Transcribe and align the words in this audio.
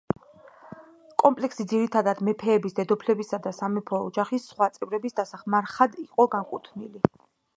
კომპლექსი 1.23 1.65
ძირითადად 1.73 2.23
მეფეების, 2.29 2.75
დედოფლების 2.79 3.29
და 3.45 3.53
სამეფო 3.57 4.01
ოჯახის 4.07 4.49
სხვა 4.53 4.71
წევრების 4.79 5.17
დასამარხად 5.23 6.01
იყო 6.07 6.29
განკუთვნილი. 6.37 7.07